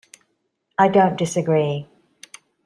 [0.79, 1.87] I don't disagree.